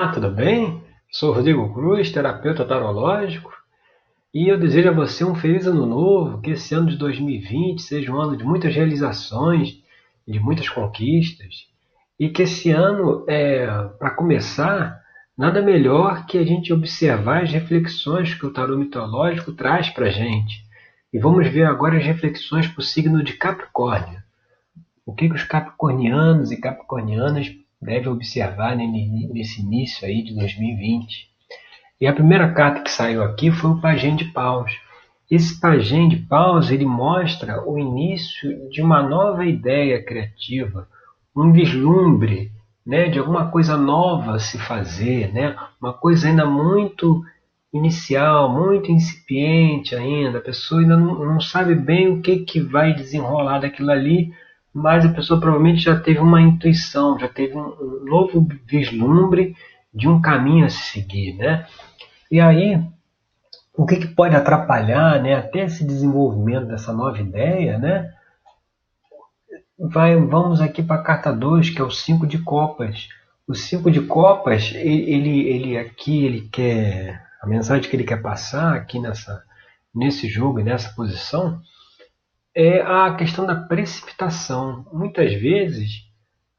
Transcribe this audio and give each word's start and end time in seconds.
Ah, 0.00 0.12
tudo 0.12 0.30
bem? 0.30 0.80
Sou 1.10 1.32
Rodrigo 1.32 1.74
Cruz, 1.74 2.12
terapeuta 2.12 2.64
tarológico, 2.64 3.52
e 4.32 4.46
eu 4.46 4.56
desejo 4.56 4.90
a 4.90 4.92
você 4.92 5.24
um 5.24 5.34
feliz 5.34 5.66
ano 5.66 5.84
novo, 5.86 6.40
que 6.40 6.52
esse 6.52 6.72
ano 6.72 6.88
de 6.88 6.96
2020 6.96 7.82
seja 7.82 8.12
um 8.12 8.20
ano 8.20 8.36
de 8.36 8.44
muitas 8.44 8.72
realizações, 8.72 9.82
de 10.24 10.38
muitas 10.38 10.68
conquistas, 10.68 11.66
e 12.16 12.28
que 12.28 12.42
esse 12.42 12.70
ano, 12.70 13.24
é, 13.26 13.66
para 13.98 14.12
começar, 14.12 15.02
nada 15.36 15.60
melhor 15.60 16.26
que 16.26 16.38
a 16.38 16.44
gente 16.44 16.72
observar 16.72 17.42
as 17.42 17.50
reflexões 17.50 18.32
que 18.32 18.46
o 18.46 18.52
tarô 18.52 18.78
mitológico 18.78 19.52
traz 19.52 19.90
para 19.90 20.06
a 20.06 20.10
gente. 20.10 20.64
E 21.12 21.18
vamos 21.18 21.48
ver 21.48 21.64
agora 21.64 21.98
as 21.98 22.04
reflexões 22.04 22.68
para 22.68 22.82
o 22.82 22.84
signo 22.84 23.20
de 23.24 23.32
Capricórnio. 23.32 24.22
O 25.04 25.12
que, 25.12 25.28
que 25.28 25.34
os 25.34 25.42
capricornianos 25.42 26.52
e 26.52 26.60
capricornianas 26.60 27.52
deve 27.80 28.08
observar 28.08 28.76
nesse 28.76 29.60
início 29.60 30.06
aí 30.06 30.22
de 30.22 30.34
2020. 30.34 31.28
E 32.00 32.06
a 32.06 32.12
primeira 32.12 32.52
carta 32.52 32.82
que 32.82 32.90
saiu 32.90 33.22
aqui 33.22 33.50
foi 33.50 33.70
o 33.70 33.80
Pajem 33.80 34.16
de 34.16 34.26
Paus. 34.26 34.72
Esse 35.30 35.60
Pajem 35.60 36.08
de 36.08 36.16
Paus 36.16 36.70
ele 36.70 36.86
mostra 36.86 37.62
o 37.68 37.78
início 37.78 38.68
de 38.70 38.80
uma 38.80 39.02
nova 39.02 39.44
ideia 39.44 40.02
criativa, 40.02 40.88
um 41.36 41.52
vislumbre 41.52 42.50
né, 42.86 43.08
de 43.08 43.18
alguma 43.18 43.50
coisa 43.50 43.76
nova 43.76 44.36
a 44.36 44.38
se 44.38 44.58
fazer, 44.58 45.32
né, 45.32 45.54
uma 45.80 45.92
coisa 45.92 46.26
ainda 46.26 46.46
muito 46.46 47.22
inicial, 47.72 48.50
muito 48.50 48.90
incipiente 48.90 49.94
ainda, 49.94 50.38
a 50.38 50.40
pessoa 50.40 50.80
ainda 50.80 50.96
não, 50.96 51.24
não 51.24 51.40
sabe 51.40 51.74
bem 51.74 52.08
o 52.08 52.22
que, 52.22 52.38
que 52.38 52.60
vai 52.60 52.94
desenrolar 52.94 53.58
daquilo 53.58 53.90
ali, 53.90 54.32
mas 54.72 55.04
a 55.04 55.12
pessoa 55.12 55.40
provavelmente 55.40 55.82
já 55.82 55.98
teve 55.98 56.20
uma 56.20 56.40
intuição, 56.40 57.18
já 57.18 57.28
teve 57.28 57.56
um, 57.56 58.04
novo 58.04 58.46
vislumbre 58.66 59.56
de 59.92 60.08
um 60.08 60.20
caminho 60.20 60.66
a 60.66 60.68
se 60.68 60.82
seguir, 60.92 61.34
né? 61.34 61.66
E 62.30 62.40
aí, 62.40 62.80
o 63.74 63.86
que, 63.86 63.96
que 63.96 64.08
pode 64.08 64.36
atrapalhar, 64.36 65.22
né, 65.22 65.34
até 65.34 65.64
esse 65.64 65.84
desenvolvimento 65.84 66.66
dessa 66.66 66.92
nova 66.92 67.18
ideia, 67.20 67.78
né? 67.78 68.12
Vai, 69.78 70.16
vamos 70.16 70.60
aqui 70.60 70.82
para 70.82 71.00
a 71.00 71.04
carta 71.04 71.32
2, 71.32 71.70
que 71.70 71.80
é 71.80 71.84
o 71.84 71.90
5 71.90 72.26
de 72.26 72.38
copas. 72.38 73.08
O 73.46 73.54
5 73.54 73.90
de 73.90 74.02
copas, 74.02 74.72
ele, 74.74 75.48
ele 75.48 75.78
aqui, 75.78 76.24
ele 76.24 76.48
quer, 76.52 77.24
a 77.40 77.46
mensagem 77.46 77.88
que 77.88 77.96
ele 77.96 78.04
quer 78.04 78.20
passar 78.20 78.74
aqui 78.74 78.98
nessa, 78.98 79.42
nesse 79.94 80.28
jogo 80.28 80.60
e 80.60 80.64
nessa 80.64 80.90
posição, 80.90 81.60
é 82.54 82.80
a 82.80 83.14
questão 83.14 83.46
da 83.46 83.54
precipitação. 83.54 84.86
Muitas 84.92 85.32
vezes, 85.34 86.08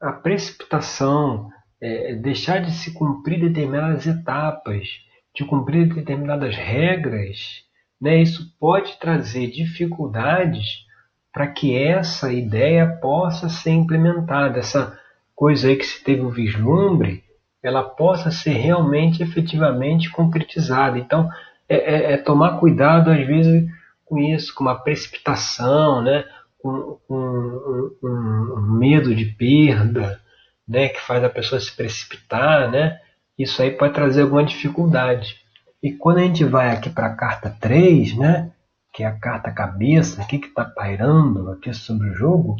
a 0.00 0.12
precipitação, 0.12 1.50
é, 1.80 2.14
deixar 2.14 2.60
de 2.60 2.70
se 2.72 2.92
cumprir 2.92 3.40
determinadas 3.40 4.06
etapas, 4.06 4.88
de 5.34 5.44
cumprir 5.44 5.92
determinadas 5.92 6.56
regras, 6.56 7.64
né, 8.00 8.20
isso 8.20 8.56
pode 8.58 8.98
trazer 8.98 9.50
dificuldades 9.50 10.86
para 11.32 11.46
que 11.46 11.76
essa 11.76 12.32
ideia 12.32 12.86
possa 12.86 13.48
ser 13.48 13.70
implementada, 13.70 14.58
essa 14.58 14.98
coisa 15.34 15.68
aí 15.68 15.76
que 15.76 15.86
se 15.86 16.02
teve 16.02 16.22
um 16.22 16.30
vislumbre, 16.30 17.22
ela 17.62 17.82
possa 17.82 18.30
ser 18.30 18.54
realmente, 18.54 19.22
efetivamente 19.22 20.10
concretizada. 20.10 20.98
Então, 20.98 21.28
é, 21.68 21.76
é, 21.76 22.12
é 22.12 22.16
tomar 22.16 22.58
cuidado, 22.58 23.10
às 23.10 23.26
vezes, 23.26 23.70
com 24.10 24.18
isso, 24.18 24.52
com 24.52 24.64
uma 24.64 24.74
precipitação, 24.74 26.02
né? 26.02 26.24
com, 26.58 26.98
com 27.06 27.96
um, 28.02 28.56
um, 28.58 28.78
medo 28.78 29.14
de 29.14 29.24
perda, 29.24 30.20
né? 30.68 30.88
que 30.88 31.00
faz 31.00 31.22
a 31.22 31.30
pessoa 31.30 31.60
se 31.60 31.74
precipitar, 31.74 32.70
né? 32.70 32.98
isso 33.38 33.62
aí 33.62 33.70
pode 33.70 33.94
trazer 33.94 34.22
alguma 34.22 34.44
dificuldade. 34.44 35.36
E 35.80 35.92
quando 35.92 36.18
a 36.18 36.22
gente 36.22 36.44
vai 36.44 36.70
aqui 36.70 36.90
para 36.90 37.06
a 37.06 37.14
carta 37.14 37.56
3, 37.60 38.16
né? 38.16 38.50
que 38.92 39.04
é 39.04 39.06
a 39.06 39.16
carta 39.16 39.52
cabeça, 39.52 40.20
aqui 40.20 40.38
que 40.38 40.48
está 40.48 40.64
pairando 40.64 41.48
aqui 41.52 41.72
sobre 41.72 42.08
o 42.08 42.14
jogo, 42.14 42.56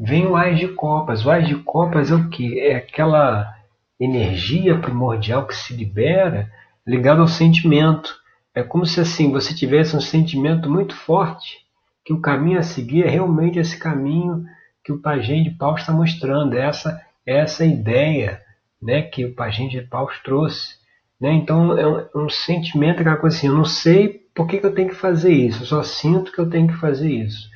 vem 0.00 0.26
o 0.26 0.34
Ás 0.34 0.58
de 0.58 0.68
Copas. 0.68 1.24
O 1.24 1.30
Ás 1.30 1.46
de 1.46 1.56
Copas 1.56 2.10
é 2.10 2.14
o 2.14 2.30
que? 2.30 2.58
É 2.58 2.76
aquela 2.76 3.54
energia 4.00 4.78
primordial 4.78 5.46
que 5.46 5.54
se 5.54 5.74
libera 5.74 6.50
ligada 6.86 7.20
ao 7.20 7.28
sentimento. 7.28 8.16
É 8.58 8.62
como 8.64 8.84
se 8.84 9.00
assim 9.00 9.30
você 9.30 9.54
tivesse 9.54 9.94
um 9.94 10.00
sentimento 10.00 10.68
muito 10.68 10.92
forte 10.92 11.58
que 12.04 12.12
o 12.12 12.20
caminho 12.20 12.58
a 12.58 12.62
seguir 12.64 13.04
é 13.04 13.08
realmente 13.08 13.56
esse 13.56 13.78
caminho 13.78 14.44
que 14.82 14.90
o 14.90 14.98
Pajem 14.98 15.44
de 15.44 15.50
Paus 15.50 15.80
está 15.80 15.92
mostrando, 15.92 16.56
é 16.56 16.66
essa 16.66 17.00
essa 17.24 17.64
ideia, 17.64 18.42
né, 18.82 19.02
que 19.02 19.24
o 19.24 19.32
Pajem 19.32 19.68
de 19.68 19.80
Paus 19.82 20.18
trouxe, 20.24 20.74
né? 21.20 21.32
Então 21.34 21.78
é 21.78 21.86
um, 21.86 22.24
um 22.24 22.28
sentimento 22.28 22.98
aquela 22.98 23.16
coisa 23.16 23.36
assim, 23.36 23.46
eu 23.46 23.54
não 23.54 23.64
sei 23.64 24.26
por 24.34 24.48
que, 24.48 24.58
que 24.58 24.66
eu 24.66 24.74
tenho 24.74 24.88
que 24.88 24.96
fazer 24.96 25.32
isso, 25.32 25.62
eu 25.62 25.66
só 25.66 25.84
sinto 25.84 26.32
que 26.32 26.40
eu 26.40 26.50
tenho 26.50 26.66
que 26.66 26.80
fazer 26.80 27.12
isso. 27.12 27.48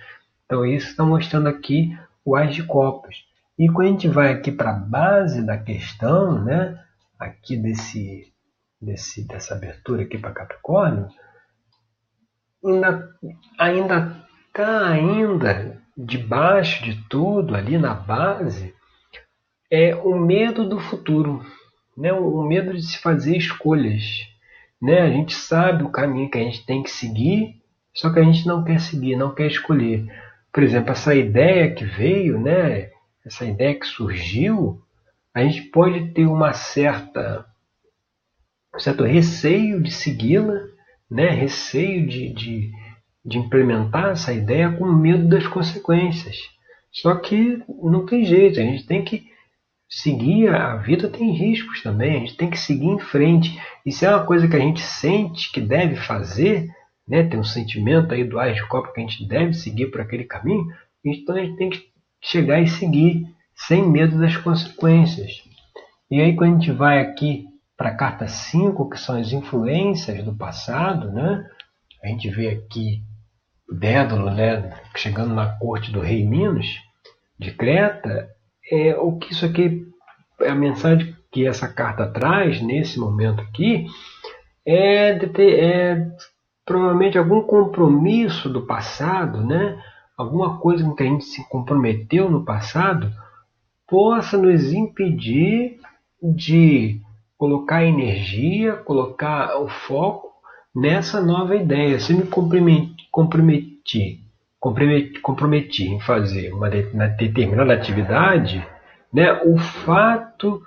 Então 0.47 0.65
isso 0.65 0.91
está 0.91 1.05
mostrando 1.05 1.49
aqui 1.49 1.99
o 2.25 2.37
Ás 2.37 2.55
de 2.55 2.63
Copas. 2.63 3.17
E 3.59 3.67
quando 3.67 3.89
a 3.89 3.91
gente 3.91 4.07
vai 4.07 4.33
aqui 4.33 4.53
para 4.53 4.71
a 4.71 4.79
base 4.79 5.45
da 5.45 5.59
questão, 5.59 6.45
né, 6.45 6.79
aqui 7.19 7.57
desse 7.57 8.32
desse, 8.83 9.27
dessa 9.27 9.55
abertura 9.55 10.03
aqui 10.03 10.19
para 10.19 10.33
Capricórnio, 10.33 11.09
ainda 12.65 13.09
ainda 13.59 14.27
está 14.49 14.89
ainda 14.89 15.81
debaixo 15.97 16.85
de 16.85 16.97
tudo 17.09 17.55
ali 17.55 17.79
na 17.79 17.95
base 17.95 18.75
é 19.71 19.95
o 19.95 20.19
medo 20.19 20.69
do 20.69 20.79
futuro, 20.79 21.43
né? 21.97 22.13
o 22.13 22.43
medo 22.43 22.75
de 22.75 22.83
se 22.83 22.99
fazer 22.99 23.39
escolhas. 23.39 24.29
Né? 24.81 25.01
A 25.01 25.09
gente 25.09 25.35
sabe 25.35 25.83
o 25.83 25.91
caminho 25.91 26.31
que 26.31 26.37
a 26.37 26.43
gente 26.43 26.67
tem 26.67 26.83
que 26.83 26.91
seguir, 26.91 27.55
só 27.95 28.13
que 28.13 28.21
a 28.21 28.23
gente 28.23 28.47
não 28.47 28.63
quer 28.63 28.79
seguir, 28.81 29.17
não 29.17 29.35
quer 29.35 29.47
escolher. 29.47 30.07
Por 30.53 30.63
exemplo, 30.63 30.93
essa 30.93 31.15
ideia 31.15 31.75
que 31.75 31.87
veio, 31.87 32.39
né? 32.39 32.91
essa 33.25 33.47
ideia 33.47 33.79
que 33.79 33.87
surgiu, 33.87 34.83
a 35.35 35.43
gente 35.43 35.63
pode 35.71 36.13
ter 36.13 36.27
uma 36.27 36.53
certa 36.53 37.47
certo 38.79 39.05
receio 39.05 39.83
de 39.83 39.91
segui-la, 39.91 40.61
né? 41.11 41.29
receio 41.31 42.07
de, 42.07 42.33
de, 42.33 42.71
de 43.25 43.39
implementar 43.39 44.11
essa 44.11 44.33
ideia 44.33 44.73
com 44.73 44.87
medo 44.87 45.29
das 45.29 45.47
consequências. 45.47 46.37
Só 46.91 47.15
que 47.17 47.63
não 47.83 48.05
tem 48.05 48.25
jeito, 48.25 48.61
a 48.61 48.63
gente 48.63 48.87
tem 48.87 49.03
que 49.03 49.25
seguir, 49.89 50.49
a 50.49 50.77
vida 50.77 51.09
tem 51.09 51.33
riscos 51.33 51.83
também, 51.83 52.17
a 52.17 52.19
gente 52.21 52.37
tem 52.37 52.49
que 52.49 52.59
seguir 52.59 52.87
em 52.87 52.99
frente. 52.99 53.59
E 53.85 53.93
se 53.93 54.07
é 54.07 54.11
uma 54.11 54.25
coisa 54.25 54.49
que 54.49 54.57
a 54.57 54.61
gente 54.61 54.81
sente 54.81 55.53
que 55.53 55.61
deve 55.61 55.97
fazer, 55.97 56.69
né, 57.07 57.23
tem 57.23 57.39
um 57.39 57.45
sentimento 57.45 58.15
aí 58.15 58.25
do 58.25 58.39
Ais 58.39 58.57
de 58.57 58.67
Copa 58.69 58.93
que 58.93 59.01
a 59.01 59.07
gente 59.07 59.27
deve 59.27 59.53
seguir 59.53 59.91
por 59.91 60.01
aquele 60.01 60.25
caminho, 60.25 60.67
então 61.05 61.37
a 61.37 61.41
gente 61.41 61.57
tem 61.57 61.71
que 61.71 61.83
chegar 62.21 62.61
e 62.61 62.69
seguir 62.69 63.27
sem 63.55 63.87
medo 63.87 64.19
das 64.19 64.37
consequências. 64.37 65.43
E 66.11 66.21
aí 66.21 66.35
quando 66.35 66.57
a 66.57 66.59
gente 66.59 66.73
vai 66.73 67.01
aqui 67.01 67.47
para 67.83 67.91
a 67.91 67.97
carta 67.97 68.29
5, 68.29 68.89
que 68.91 68.97
são 68.97 69.19
as 69.19 69.33
influências 69.33 70.25
do 70.25 70.33
passado, 70.33 71.11
né? 71.11 71.45
A 72.01 72.07
gente 72.07 72.31
vê 72.31 72.51
aqui 72.51 73.03
Dédalo, 73.69 74.31
né, 74.31 74.73
chegando 74.95 75.35
na 75.35 75.59
corte 75.59 75.91
do 75.91 75.99
rei 75.99 76.25
Minos, 76.25 76.79
de 77.37 77.51
Creta, 77.51 78.29
é, 78.71 78.95
o 78.95 79.19
que 79.19 79.33
isso 79.33 79.45
aqui, 79.45 79.85
é 80.43 80.51
a 80.51 80.55
mensagem 80.55 81.13
que 81.33 81.45
essa 81.45 81.67
carta 81.67 82.07
traz 82.07 82.63
nesse 82.63 83.01
momento 83.01 83.41
aqui, 83.41 83.87
é, 84.65 85.19
ter, 85.19 85.59
é 85.59 86.07
provavelmente 86.65 87.19
algum 87.19 87.43
compromisso 87.43 88.49
do 88.49 88.65
passado, 88.65 89.45
né? 89.45 89.77
alguma 90.17 90.61
coisa 90.61 90.85
com 90.85 90.95
que 90.95 91.03
a 91.03 91.07
gente 91.07 91.25
se 91.25 91.49
comprometeu 91.49 92.31
no 92.31 92.45
passado, 92.45 93.13
possa 93.89 94.39
nos 94.39 94.73
impedir 94.73 95.81
de 96.23 97.02
colocar 97.43 97.85
energia, 97.85 98.75
colocar 98.75 99.61
o 99.61 99.69
foco 99.69 100.31
nessa 100.73 101.21
nova 101.21 101.57
ideia. 101.57 101.99
Se 101.99 102.15
me 102.15 102.25
comprometi, 102.25 104.21
comprometi, 104.61 105.19
comprometi 105.21 105.89
em 105.89 105.99
fazer 105.99 106.55
uma 106.55 106.71
determinada 106.71 107.75
atividade, 107.75 108.65
né, 109.13 109.43
o 109.43 109.59
fato 109.59 110.63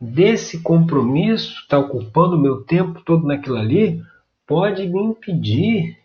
desse 0.00 0.62
compromisso 0.62 1.60
estar 1.60 1.76
tá 1.76 1.78
ocupando 1.78 2.36
o 2.36 2.40
meu 2.40 2.62
tempo 2.62 3.02
todo 3.02 3.26
naquilo 3.26 3.58
ali 3.58 4.02
pode 4.46 4.88
me 4.88 5.02
impedir 5.02 5.98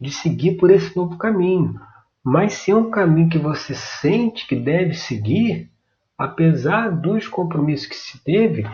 de 0.00 0.10
seguir 0.10 0.52
por 0.52 0.70
esse 0.70 0.96
novo 0.96 1.18
caminho. 1.18 1.78
Mas 2.24 2.54
se 2.54 2.70
é 2.70 2.74
um 2.74 2.90
caminho 2.90 3.28
que 3.28 3.38
você 3.38 3.74
sente 3.74 4.46
que 4.46 4.56
deve 4.56 4.94
seguir, 4.94 5.68
apesar 6.16 6.88
dos 6.90 7.28
compromissos 7.28 7.86
que 7.86 7.96
se 7.96 8.24
teve, 8.24 8.64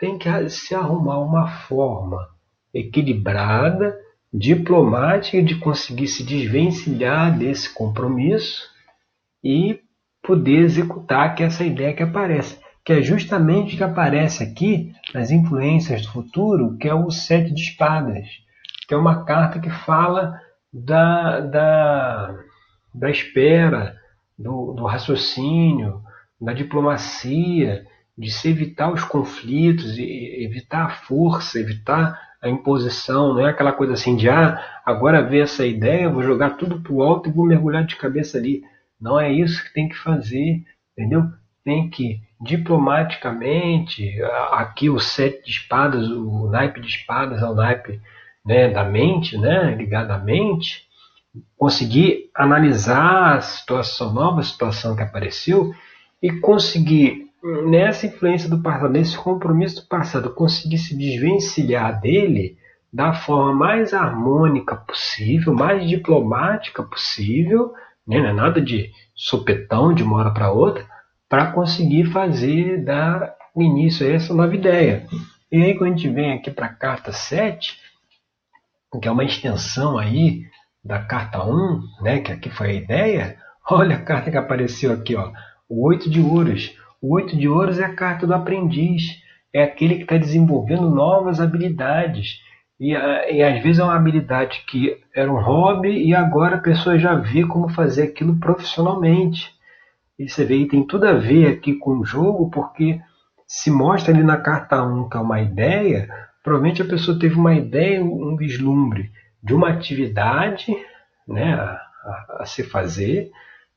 tem 0.00 0.16
que 0.16 0.48
se 0.48 0.74
arrumar 0.74 1.18
uma 1.18 1.46
forma 1.46 2.26
equilibrada, 2.72 3.94
diplomática 4.32 5.42
de 5.42 5.56
conseguir 5.56 6.08
se 6.08 6.24
desvencilhar 6.24 7.36
desse 7.36 7.72
compromisso 7.74 8.66
e 9.44 9.80
poder 10.22 10.60
executar 10.60 11.34
que 11.34 11.42
essa 11.42 11.64
ideia 11.64 11.92
que 11.92 12.02
aparece, 12.02 12.58
que 12.82 12.94
é 12.94 13.02
justamente 13.02 13.76
que 13.76 13.84
aparece 13.84 14.42
aqui 14.42 14.92
as 15.14 15.30
influências 15.30 16.02
do 16.02 16.12
futuro, 16.12 16.78
que 16.78 16.88
é 16.88 16.94
o 16.94 17.10
Sete 17.10 17.52
de 17.52 17.60
Espadas, 17.60 18.26
que 18.88 18.94
é 18.94 18.96
uma 18.96 19.24
carta 19.24 19.60
que 19.60 19.70
fala 19.70 20.40
da, 20.72 21.40
da, 21.40 22.38
da 22.94 23.10
espera, 23.10 23.96
do, 24.38 24.72
do 24.72 24.86
raciocínio, 24.86 26.00
da 26.40 26.54
diplomacia, 26.54 27.84
de 28.20 28.30
se 28.30 28.50
evitar 28.50 28.92
os 28.92 29.02
conflitos, 29.02 29.96
evitar 29.98 30.84
a 30.84 30.90
força, 30.90 31.58
evitar 31.58 32.20
a 32.42 32.50
imposição, 32.50 33.32
não 33.32 33.40
é 33.40 33.48
aquela 33.48 33.72
coisa 33.72 33.94
assim 33.94 34.14
de 34.14 34.28
ah, 34.28 34.62
agora 34.84 35.22
vê 35.22 35.40
essa 35.40 35.66
ideia, 35.66 36.10
vou 36.10 36.22
jogar 36.22 36.50
tudo 36.50 36.82
pro 36.82 37.02
alto 37.02 37.30
e 37.30 37.32
vou 37.32 37.46
mergulhar 37.46 37.84
de 37.84 37.96
cabeça 37.96 38.36
ali. 38.36 38.62
Não 39.00 39.18
é 39.18 39.32
isso 39.32 39.64
que 39.64 39.72
tem 39.72 39.88
que 39.88 39.96
fazer, 39.96 40.62
entendeu? 40.92 41.24
Tem 41.64 41.88
que 41.88 42.20
diplomaticamente, 42.38 44.20
aqui 44.52 44.90
o 44.90 44.98
sete 44.98 45.42
de 45.44 45.50
espadas, 45.50 46.06
o 46.10 46.46
naipe 46.50 46.78
de 46.78 46.88
espadas 46.88 47.40
é 47.40 47.46
o 47.46 47.54
naipe 47.54 48.00
né, 48.44 48.68
da 48.68 48.84
mente, 48.84 49.38
né, 49.38 49.74
ligado 49.74 50.10
à 50.10 50.18
mente, 50.18 50.86
conseguir 51.56 52.30
analisar 52.34 53.36
a 53.36 53.40
situação, 53.40 54.12
nova 54.12 54.42
situação 54.42 54.94
que 54.94 55.02
apareceu 55.02 55.72
e 56.22 56.30
conseguir 56.32 57.29
nessa 57.42 58.06
influência 58.06 58.48
do 58.48 58.62
passado, 58.62 58.92
nesse 58.92 59.16
compromisso 59.16 59.82
do 59.82 59.88
passado, 59.88 60.34
conseguir 60.34 60.78
se 60.78 60.96
desvencilhar 60.96 62.00
dele 62.00 62.58
da 62.92 63.12
forma 63.12 63.52
mais 63.52 63.94
harmônica 63.94 64.76
possível, 64.76 65.54
mais 65.54 65.88
diplomática 65.88 66.82
possível, 66.82 67.72
né? 68.06 68.18
não 68.18 68.28
é 68.28 68.32
nada 68.32 68.60
de 68.60 68.90
sopetão 69.14 69.94
de 69.94 70.02
uma 70.02 70.18
hora 70.18 70.30
para 70.32 70.50
outra, 70.50 70.86
para 71.28 71.52
conseguir 71.52 72.06
fazer, 72.06 72.84
dar 72.84 73.36
início 73.56 74.06
a 74.06 74.10
essa 74.10 74.34
nova 74.34 74.54
ideia. 74.54 75.06
E 75.50 75.62
aí 75.62 75.74
quando 75.76 75.92
a 75.92 75.96
gente 75.96 76.08
vem 76.08 76.32
aqui 76.32 76.50
para 76.50 76.66
a 76.66 76.74
carta 76.74 77.12
7, 77.12 77.78
que 79.00 79.06
é 79.06 79.10
uma 79.10 79.24
extensão 79.24 79.96
aí 79.96 80.42
da 80.84 80.98
carta 80.98 81.44
1, 81.44 81.80
né, 82.02 82.20
que 82.20 82.32
aqui 82.32 82.50
foi 82.50 82.70
a 82.70 82.74
ideia, 82.74 83.38
olha 83.70 83.96
a 83.96 84.02
carta 84.02 84.30
que 84.30 84.36
apareceu 84.36 84.92
aqui, 84.92 85.14
ó, 85.14 85.30
o 85.68 85.86
8 85.86 86.10
de 86.10 86.20
ouros. 86.20 86.76
O 87.00 87.14
oito 87.14 87.36
de 87.36 87.48
ouros 87.48 87.78
é 87.78 87.84
a 87.84 87.94
carta 87.94 88.26
do 88.26 88.34
aprendiz, 88.34 89.22
é 89.52 89.62
aquele 89.62 89.96
que 89.96 90.02
está 90.02 90.16
desenvolvendo 90.16 90.90
novas 90.90 91.40
habilidades. 91.40 92.40
E, 92.78 92.92
e, 92.92 93.42
às 93.42 93.62
vezes 93.62 93.78
é 93.78 93.84
uma 93.84 93.96
habilidade 93.96 94.64
que 94.66 94.96
era 95.14 95.30
um 95.30 95.40
hobby 95.40 96.06
e 96.06 96.14
agora 96.14 96.56
a 96.56 96.60
pessoa 96.60 96.98
já 96.98 97.14
vê 97.14 97.44
como 97.46 97.68
fazer 97.68 98.04
aquilo 98.04 98.38
profissionalmente. 98.38 99.52
E 100.18 100.28
você 100.28 100.44
vê, 100.44 100.56
e 100.56 100.68
tem 100.68 100.86
tudo 100.86 101.06
a 101.06 101.14
ver 101.14 101.48
aqui 101.48 101.74
com 101.74 101.98
o 101.98 102.04
jogo, 102.04 102.50
porque 102.50 103.00
se 103.46 103.70
mostra 103.70 104.14
ali 104.14 104.22
na 104.22 104.36
carta 104.36 104.82
1 104.82 105.08
que 105.08 105.16
é 105.16 105.20
uma 105.20 105.40
ideia, 105.40 106.08
provavelmente 106.42 106.82
a 106.82 106.86
pessoa 106.86 107.18
teve 107.18 107.34
uma 107.34 107.54
ideia, 107.54 108.02
um 108.04 108.36
vislumbre 108.36 109.10
de 109.42 109.54
uma 109.54 109.70
atividade 109.70 110.76
né, 111.26 111.54
a, 111.54 111.80
a, 112.04 112.36
a 112.40 112.44
se 112.44 112.62
fazer, 112.62 113.30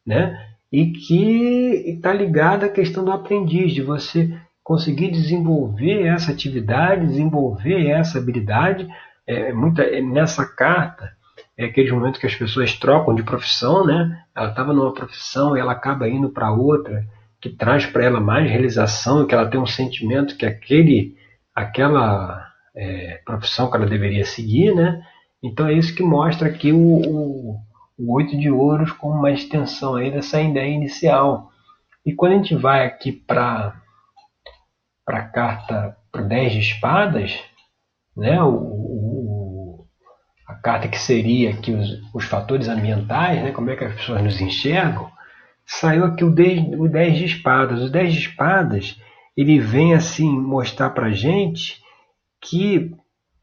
né, 0.06 0.53
e 0.74 0.88
que 0.88 1.84
está 1.86 2.12
ligada 2.12 2.66
à 2.66 2.70
questão 2.70 3.06
do 3.06 3.12
aprendiz, 3.12 3.72
de 3.74 3.84
você 3.84 4.36
conseguir 4.64 5.12
desenvolver 5.12 6.08
essa 6.08 6.32
atividade, 6.32 7.06
desenvolver 7.06 7.86
essa 7.92 8.18
habilidade. 8.18 8.88
É, 9.28 9.54
muita, 9.54 9.84
é, 9.84 10.02
nessa 10.02 10.44
carta, 10.44 11.12
é 11.56 11.66
aquele 11.66 11.92
momento 11.92 12.20
que 12.20 12.26
as 12.26 12.34
pessoas 12.34 12.74
trocam 12.74 13.14
de 13.14 13.22
profissão, 13.22 13.86
né? 13.86 14.20
Ela 14.36 14.50
estava 14.50 14.74
numa 14.74 14.92
profissão 14.92 15.56
e 15.56 15.60
ela 15.60 15.74
acaba 15.74 16.10
indo 16.10 16.30
para 16.30 16.52
outra, 16.52 17.06
que 17.40 17.50
traz 17.50 17.86
para 17.86 18.06
ela 18.06 18.20
mais 18.20 18.50
realização, 18.50 19.28
que 19.28 19.36
ela 19.36 19.48
tem 19.48 19.60
um 19.60 19.68
sentimento 19.68 20.36
que 20.36 20.46
aquele, 20.46 21.16
aquela 21.54 22.48
é, 22.76 23.22
profissão 23.24 23.70
que 23.70 23.78
ela 23.78 23.86
deveria 23.86 24.26
seguir, 24.26 24.74
né? 24.74 25.04
Então 25.44 25.68
é 25.68 25.74
isso 25.74 25.94
que 25.94 26.02
mostra 26.02 26.48
aqui 26.48 26.72
o, 26.72 26.78
o 26.78 27.60
o 27.98 28.16
oito 28.16 28.38
de 28.38 28.50
ouros 28.50 28.92
como 28.92 29.14
uma 29.14 29.32
extensão 29.32 29.96
aí 29.96 30.12
dessa 30.12 30.42
ideia 30.42 30.70
inicial. 30.70 31.50
E 32.06 32.14
quando 32.14 32.34
a 32.34 32.36
gente 32.38 32.56
vai 32.56 32.86
aqui 32.86 33.12
para 33.12 33.74
a 35.08 35.22
carta 35.22 35.98
para 36.12 36.22
10 36.22 36.54
de 36.54 36.60
espadas, 36.60 37.40
né, 38.16 38.42
o, 38.42 38.54
o, 38.54 39.88
a 40.48 40.56
carta 40.56 40.88
que 40.88 41.00
seria 41.00 41.52
aqui 41.52 41.72
os, 41.72 42.02
os 42.14 42.26
fatores 42.26 42.68
ambientais, 42.68 43.44
né, 43.44 43.52
como 43.52 43.70
é 43.70 43.76
que 43.76 43.84
as 43.84 43.96
pessoas 43.96 44.22
nos 44.24 44.40
enxergam, 44.42 45.12
saiu 45.66 46.06
aqui 46.06 46.24
o 46.24 46.32
10, 46.32 46.80
o 46.80 46.88
10 46.88 47.18
de 47.18 47.26
espadas. 47.26 47.82
O 47.82 47.90
10 47.90 48.14
de 48.14 48.20
espadas 48.20 49.00
ele 49.36 49.60
vem 49.60 49.94
assim 49.94 50.30
mostrar 50.30 50.92
para 50.92 51.12
gente 51.12 51.82
que 52.42 52.92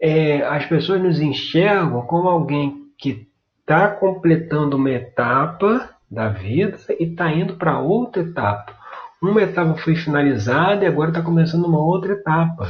é, 0.01 0.43
as 0.43 0.67
pessoas 0.67 1.03
nos 1.03 1.21
enxergam 1.21 2.03
como 2.07 2.29
alguém 2.29 2.77
que 2.99 3.30
está 3.71 3.87
completando 3.87 4.77
uma 4.77 4.91
etapa 4.91 5.91
da 6.11 6.29
vida 6.29 6.77
e 6.99 7.05
está 7.05 7.33
indo 7.33 7.55
para 7.55 7.79
outra 7.79 8.21
etapa. 8.21 8.75
Uma 9.23 9.43
etapa 9.43 9.77
foi 9.77 9.95
finalizada 9.95 10.83
e 10.85 10.89
agora 10.89 11.11
está 11.11 11.23
começando 11.23 11.67
uma 11.67 11.79
outra 11.79 12.15
etapa, 12.15 12.69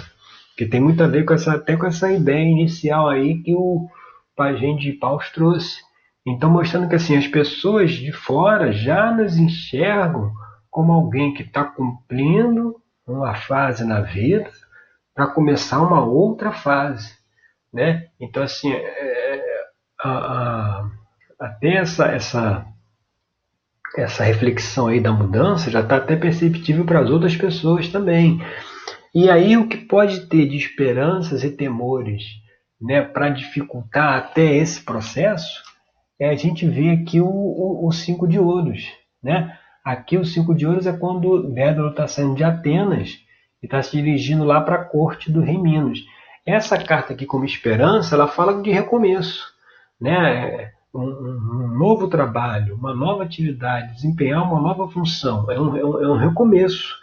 que 0.58 0.66
tem 0.66 0.78
muito 0.78 1.02
a 1.02 1.06
ver 1.06 1.24
com 1.24 1.32
essa, 1.32 1.54
até 1.54 1.74
com 1.74 1.86
essa 1.86 2.12
ideia 2.12 2.44
inicial 2.44 3.08
aí 3.08 3.42
que 3.42 3.54
o 3.54 3.88
Pagem 4.36 4.76
de 4.76 4.92
Paus 4.92 5.30
trouxe. 5.30 5.80
Então, 6.26 6.50
mostrando 6.50 6.86
que 6.86 6.96
assim, 6.96 7.16
as 7.16 7.26
pessoas 7.26 7.92
de 7.92 8.12
fora 8.12 8.70
já 8.70 9.10
nos 9.10 9.38
enxergam 9.38 10.30
como 10.70 10.92
alguém 10.92 11.32
que 11.32 11.42
está 11.42 11.64
cumprindo 11.64 12.76
uma 13.06 13.34
fase 13.34 13.86
na 13.86 14.02
vida 14.02 14.50
para 15.14 15.28
começar 15.28 15.80
uma 15.80 16.04
outra 16.04 16.52
fase. 16.52 17.18
Né? 17.72 18.08
Então, 18.20 18.42
assim, 18.42 18.70
é, 18.70 19.29
é 20.04 20.08
a, 20.08 20.10
a, 20.10 20.90
até 21.38 21.76
essa, 21.76 22.06
essa, 22.06 22.66
essa 23.96 24.24
reflexão 24.24 24.88
aí 24.88 25.00
da 25.00 25.12
mudança 25.12 25.70
já 25.70 25.80
está 25.80 25.96
até 25.96 26.16
perceptível 26.16 26.84
para 26.84 27.00
as 27.00 27.10
outras 27.10 27.36
pessoas 27.36 27.88
também. 27.88 28.40
E 29.14 29.28
aí 29.28 29.56
o 29.56 29.68
que 29.68 29.76
pode 29.76 30.26
ter 30.26 30.46
de 30.46 30.56
esperanças 30.56 31.42
e 31.42 31.50
temores 31.50 32.22
né, 32.80 33.02
para 33.02 33.28
dificultar 33.28 34.16
até 34.16 34.56
esse 34.56 34.82
processo 34.84 35.62
é 36.18 36.28
a 36.28 36.34
gente 36.34 36.66
ver 36.66 37.00
aqui 37.00 37.20
o, 37.20 37.26
o, 37.26 37.88
o 37.88 37.92
cinco 37.92 38.28
de 38.28 38.38
ouros. 38.38 38.86
Né? 39.22 39.56
Aqui 39.84 40.16
o 40.16 40.24
cinco 40.24 40.54
de 40.54 40.66
ouros 40.66 40.86
é 40.86 40.92
quando 40.92 41.52
Dédalo 41.52 41.90
está 41.90 42.06
saindo 42.06 42.36
de 42.36 42.44
Atenas 42.44 43.18
e 43.62 43.66
está 43.66 43.82
se 43.82 43.96
dirigindo 43.96 44.44
lá 44.44 44.60
para 44.60 44.76
a 44.76 44.84
corte 44.84 45.32
do 45.32 45.40
rei 45.40 45.58
Minos. 45.58 46.04
Essa 46.46 46.78
carta 46.78 47.12
aqui 47.12 47.26
como 47.26 47.44
esperança, 47.44 48.14
ela 48.14 48.28
fala 48.28 48.62
de 48.62 48.70
recomeço 48.70 49.49
né, 50.00 50.72
um, 50.94 51.02
um, 51.02 51.68
novo 51.76 52.08
trabalho, 52.08 52.74
uma 52.74 52.94
nova 52.94 53.24
atividade, 53.24 53.94
desempenhar 53.94 54.42
uma 54.42 54.60
nova 54.60 54.88
função, 54.88 55.50
é 55.50 55.60
um, 55.60 55.76
é 55.76 55.84
um, 55.84 56.02
é 56.02 56.08
um 56.08 56.16
recomeço. 56.16 56.98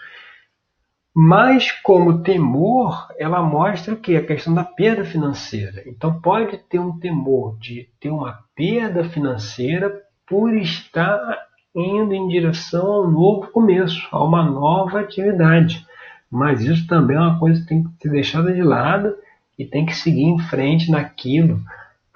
Mas, 1.16 1.72
como 1.72 2.22
temor, 2.22 3.08
ela 3.18 3.42
mostra 3.42 3.94
o 3.94 3.98
que? 3.98 4.16
A 4.16 4.25
questão 4.25 4.54
da 4.54 4.63
perda 4.63 5.04
financeira. 5.04 5.82
Então, 5.88 6.22
pode 6.22 6.58
ter 6.70 6.80
um 6.80 7.00
temor 7.00 7.58
de 7.58 7.89
ter 8.00 8.12
uma 8.12 8.38
perda 8.56 9.04
financeira 9.04 10.00
por 10.27 10.54
estar 10.56 11.20
indo 11.74 12.13
em 12.13 12.27
direção 12.27 12.86
ao 12.86 13.10
novo 13.10 13.48
começo, 13.48 14.08
a 14.12 14.24
uma 14.24 14.44
nova 14.44 15.00
atividade. 15.00 15.86
Mas 16.30 16.62
isso 16.62 16.86
também 16.86 17.18
é 17.18 17.20
uma 17.20 17.39
coisa 17.39 17.62
que 17.62 17.68
tem 17.68 17.84
que 17.84 17.89
ser 18.00 18.10
deixada 18.10 18.54
de 18.54 18.62
lado 18.62 19.16
e 19.58 19.66
tem 19.66 19.86
que 19.86 19.96
seguir 19.96 20.24
em 20.24 20.38
frente 20.38 20.92
naquilo 20.92 21.60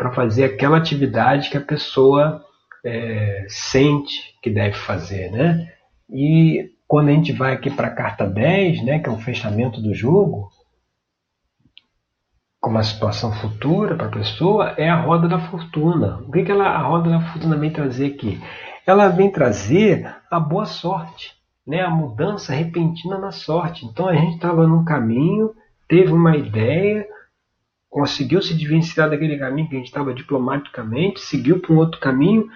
para 0.01 0.12
fazer 0.13 0.46
aquela 0.46 0.77
atividade 0.77 1.51
que 1.51 1.58
a 1.58 1.62
pessoa 1.62 2.43
é, 2.84 3.46
sente 3.48 4.36
que 4.41 4.50
deve 4.50 4.74
fazer, 4.74 5.29
né? 5.31 5.72
E 6.10 6.72
quando 6.88 7.10
a 7.10 7.12
gente 7.12 7.31
vai 7.31 7.53
aqui 7.53 7.70
para 7.70 7.89
a 7.89 7.93
carta 7.93 8.25
10, 8.25 8.84
né, 8.84 8.98
que 8.98 9.08
é 9.08 9.12
o 9.12 9.20
fechamento 9.20 9.79
do 9.79 9.93
jogo, 9.93 10.50
como 12.60 12.79
a 12.79 12.84
situação 12.84 13.31
futura 13.31 13.96
para 13.96 14.08
a 14.08 14.12
pessoa, 14.12 14.70
é 14.75 14.89
a 14.89 15.00
roda 15.00 15.27
da 15.27 15.38
fortuna. 15.38 16.17
O 16.27 16.31
que, 16.31 16.46
que 16.46 16.51
ela, 16.51 16.70
a 16.70 16.81
roda 16.81 17.12
da 17.12 17.22
fortuna 17.22 17.55
vem 17.55 17.70
trazer 17.70 18.08
aqui? 18.15 18.41
Ela 18.88 19.08
vem 19.08 19.31
trazer 19.31 20.12
a 20.31 20.39
boa 20.39 20.65
sorte, 20.65 21.36
né, 21.65 21.79
a 21.79 21.91
mudança 21.91 22.53
repentina 22.53 23.20
na 23.20 23.31
sorte. 23.31 23.86
Então 23.86 24.08
a 24.08 24.15
gente 24.15 24.34
estava 24.34 24.65
num 24.65 24.84
caminho, 24.84 25.51
teve 25.88 26.12
uma 26.12 26.36
ideia, 26.36 27.05
conseguiu 27.92 28.42
se 28.42 28.56
desvencilhar 28.56 29.10
daquele 29.10 29.38
caminho 29.38 29.68
que 29.68 29.76
a 29.76 29.78
gente 29.78 29.88
estava 29.88 30.14
diplomaticamente, 30.14 31.20
seguiu 31.20 31.60
para 31.60 31.74
um 31.74 31.78
outro 31.78 32.00
caminho, 32.00 32.48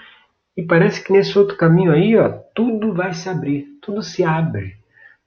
e 0.56 0.64
parece 0.64 1.04
que 1.04 1.12
nesse 1.12 1.38
outro 1.38 1.58
caminho 1.58 1.92
aí, 1.92 2.16
ó, 2.16 2.30
tudo 2.56 2.94
vai 2.94 3.14
se 3.14 3.28
abrir, 3.28 3.66
tudo 3.82 4.02
se 4.02 4.24
abre. 4.24 4.78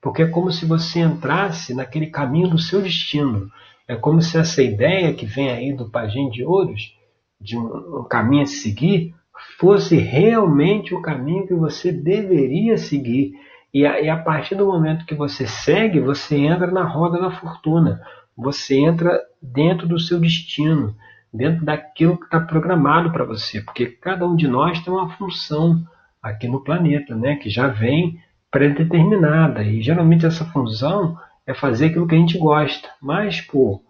Porque 0.01 0.23
é 0.23 0.27
como 0.27 0.51
se 0.51 0.65
você 0.65 0.99
entrasse 1.01 1.75
naquele 1.75 2.07
caminho 2.07 2.49
do 2.49 2.57
seu 2.57 2.81
destino. 2.81 3.51
É 3.87 3.95
como 3.95 4.19
se 4.19 4.39
essa 4.39 4.63
ideia 4.63 5.13
que 5.13 5.27
vem 5.27 5.51
aí 5.51 5.73
do 5.73 5.91
Pajem 5.91 6.31
de 6.31 6.43
Ouros, 6.43 6.95
de 7.39 7.55
um, 7.55 7.99
um 7.99 8.03
caminho 8.09 8.41
a 8.41 8.47
seguir, 8.47 9.13
fosse 9.59 9.97
realmente 9.97 10.95
o 10.95 11.01
caminho 11.01 11.45
que 11.45 11.53
você 11.53 11.91
deveria 11.91 12.79
seguir. 12.79 13.33
E 13.71 13.85
a, 13.85 14.01
e 14.01 14.09
a 14.09 14.17
partir 14.17 14.55
do 14.55 14.65
momento 14.65 15.05
que 15.05 15.13
você 15.13 15.45
segue, 15.45 15.99
você 15.99 16.35
entra 16.37 16.71
na 16.71 16.83
roda 16.83 17.21
da 17.21 17.29
fortuna 17.29 18.01
você 18.39 18.79
entra 18.79 19.21
dentro 19.41 19.87
do 19.87 19.99
seu 19.99 20.19
destino, 20.19 20.95
dentro 21.31 21.65
daquilo 21.65 22.17
que 22.17 22.25
está 22.25 22.39
programado 22.39 23.11
para 23.11 23.25
você, 23.25 23.61
porque 23.61 23.85
cada 23.85 24.25
um 24.25 24.35
de 24.35 24.47
nós 24.47 24.79
tem 24.79 24.91
uma 24.91 25.09
função 25.09 25.83
aqui 26.21 26.47
no 26.47 26.63
planeta, 26.63 27.15
né, 27.15 27.35
que 27.35 27.49
já 27.49 27.67
vem 27.67 28.17
pré-determinada 28.49 29.61
e 29.63 29.81
geralmente 29.81 30.25
essa 30.25 30.45
função 30.45 31.17
é 31.45 31.53
fazer 31.53 31.87
aquilo 31.87 32.07
que 32.07 32.15
a 32.15 32.17
gente 32.17 32.37
gosta, 32.37 32.89
mas 33.01 33.41
por 33.41 33.81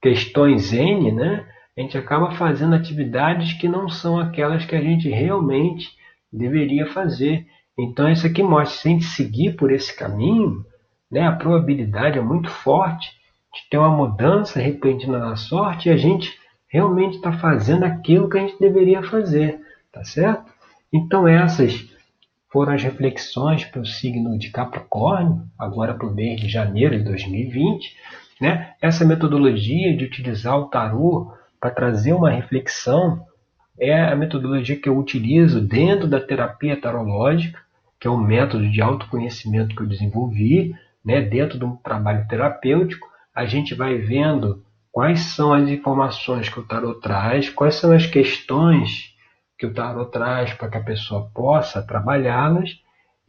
questões 0.00 0.72
N, 0.72 1.12
né, 1.12 1.46
a 1.76 1.80
gente 1.80 1.98
acaba 1.98 2.32
fazendo 2.32 2.74
atividades 2.74 3.52
que 3.52 3.68
não 3.68 3.88
são 3.88 4.18
aquelas 4.18 4.64
que 4.64 4.74
a 4.74 4.80
gente 4.80 5.08
realmente 5.08 5.90
deveria 6.32 6.86
fazer. 6.86 7.46
Então 7.78 8.10
isso 8.10 8.26
aqui 8.26 8.42
mostra, 8.42 8.78
se 8.78 8.88
a 8.88 8.90
gente 8.92 9.04
seguir 9.04 9.56
por 9.56 9.70
esse 9.70 9.96
caminho, 9.96 10.64
né, 11.10 11.26
a 11.26 11.32
probabilidade 11.32 12.18
é 12.18 12.22
muito 12.22 12.50
forte 12.50 13.17
de 13.54 13.68
ter 13.70 13.78
uma 13.78 13.90
mudança 13.90 14.60
repentina 14.60 15.18
na 15.18 15.36
sorte 15.36 15.88
e 15.88 15.92
a 15.92 15.96
gente 15.96 16.38
realmente 16.68 17.16
está 17.16 17.32
fazendo 17.32 17.84
aquilo 17.84 18.28
que 18.28 18.38
a 18.38 18.40
gente 18.40 18.58
deveria 18.58 19.02
fazer, 19.02 19.60
tá 19.90 20.04
certo? 20.04 20.52
Então 20.92 21.26
essas 21.26 21.88
foram 22.50 22.72
as 22.72 22.82
reflexões 22.82 23.64
para 23.64 23.80
o 23.80 23.86
signo 23.86 24.38
de 24.38 24.50
Capricórnio, 24.50 25.42
agora 25.58 25.94
para 25.94 26.06
o 26.06 26.14
mês 26.14 26.40
de 26.40 26.48
janeiro 26.48 26.96
de 26.96 27.04
2020. 27.04 27.94
Né? 28.40 28.72
Essa 28.80 29.04
metodologia 29.04 29.96
de 29.96 30.04
utilizar 30.04 30.58
o 30.58 30.66
tarô 30.66 31.32
para 31.60 31.70
trazer 31.70 32.12
uma 32.12 32.30
reflexão 32.30 33.26
é 33.78 34.02
a 34.02 34.16
metodologia 34.16 34.76
que 34.76 34.88
eu 34.88 34.96
utilizo 34.96 35.60
dentro 35.60 36.08
da 36.08 36.20
terapia 36.20 36.80
tarológica, 36.80 37.60
que 38.00 38.08
é 38.08 38.10
um 38.10 38.16
método 38.16 38.68
de 38.70 38.80
autoconhecimento 38.80 39.74
que 39.74 39.82
eu 39.82 39.86
desenvolvi, 39.86 40.74
né? 41.04 41.20
dentro 41.20 41.58
de 41.58 41.64
um 41.64 41.76
trabalho 41.76 42.26
terapêutico. 42.28 43.07
A 43.38 43.46
gente 43.46 43.72
vai 43.72 43.96
vendo 43.98 44.64
quais 44.90 45.20
são 45.20 45.52
as 45.52 45.68
informações 45.68 46.48
que 46.48 46.58
o 46.58 46.66
tarot 46.66 47.00
traz, 47.00 47.48
quais 47.48 47.76
são 47.76 47.92
as 47.92 48.04
questões 48.04 49.14
que 49.56 49.64
o 49.64 49.72
tarot 49.72 50.10
traz 50.10 50.52
para 50.54 50.68
que 50.68 50.76
a 50.76 50.82
pessoa 50.82 51.30
possa 51.32 51.80
trabalhá-las. 51.80 52.70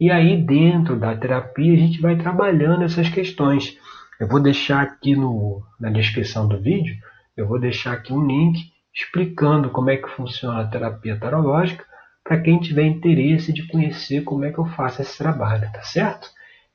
E 0.00 0.10
aí, 0.10 0.36
dentro 0.36 0.98
da 0.98 1.16
terapia, 1.16 1.74
a 1.74 1.76
gente 1.76 2.00
vai 2.00 2.16
trabalhando 2.16 2.82
essas 2.82 3.08
questões. 3.08 3.78
Eu 4.18 4.26
vou 4.26 4.42
deixar 4.42 4.82
aqui 4.82 5.14
no, 5.14 5.62
na 5.78 5.90
descrição 5.90 6.48
do 6.48 6.60
vídeo, 6.60 6.96
eu 7.36 7.46
vou 7.46 7.60
deixar 7.60 7.92
aqui 7.92 8.12
um 8.12 8.26
link 8.26 8.58
explicando 8.92 9.70
como 9.70 9.90
é 9.90 9.96
que 9.96 10.10
funciona 10.10 10.60
a 10.60 10.66
terapia 10.66 11.20
tarológica 11.20 11.84
para 12.24 12.40
quem 12.40 12.58
tiver 12.58 12.82
interesse 12.82 13.52
de 13.52 13.64
conhecer 13.68 14.24
como 14.24 14.44
é 14.44 14.50
que 14.50 14.58
eu 14.58 14.66
faço 14.66 15.02
esse 15.02 15.16
trabalho, 15.16 15.70
tá 15.72 15.84
certo? 15.84 16.28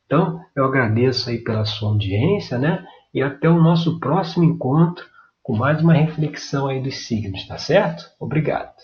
Então, 0.06 0.40
eu 0.56 0.64
agradeço 0.64 1.30
aí 1.30 1.40
pela 1.40 1.66
sua 1.66 1.90
audiência, 1.90 2.58
né? 2.58 2.86
E 3.16 3.24
até 3.24 3.50
o 3.50 3.62
nosso 3.62 3.98
próximo 3.98 4.44
encontro 4.44 5.06
com 5.42 5.56
mais 5.56 5.82
uma 5.82 5.94
reflexão 5.94 6.68
aí 6.68 6.82
dos 6.82 7.08
signos, 7.08 7.48
tá 7.48 7.58
certo? 7.58 8.12
Obrigado. 8.20 8.76